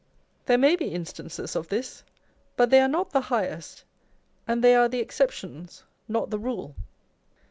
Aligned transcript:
There 0.47 0.57
may 0.57 0.75
be 0.75 0.87
instances 0.87 1.55
of 1.55 1.67
this; 1.67 2.03
but 2.57 2.71
they 2.71 2.81
are 2.81 2.87
not 2.87 3.11
the 3.11 3.21
highest, 3.21 3.83
and 4.47 4.63
they 4.63 4.73
are 4.73 4.89
the 4.89 4.97
exceptions, 4.99 5.83
not 6.07 6.31
the 6.31 6.39
rule. 6.39 6.73